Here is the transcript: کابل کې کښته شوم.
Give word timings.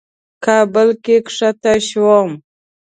کابل 0.45 0.89
کې 1.03 1.15
کښته 1.25 1.73
شوم. 1.87 2.29